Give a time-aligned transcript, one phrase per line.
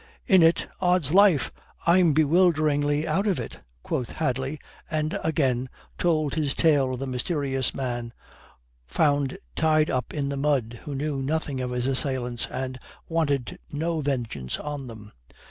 [0.25, 1.51] "In it, odds life,
[1.85, 7.05] I am bewilderingly out of it," quoth Hadley, and again told his tale of the
[7.05, 8.11] mysterious man
[8.87, 14.01] found tied up in the mud who knew nothing of his assailants and wanted no
[14.01, 15.11] vengeance on them.